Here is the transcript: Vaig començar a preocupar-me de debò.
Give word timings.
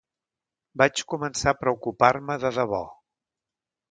Vaig 0.81 1.01
començar 1.13 1.51
a 1.53 1.59
preocupar-me 1.59 2.39
de 2.47 2.53
debò. 2.57 2.83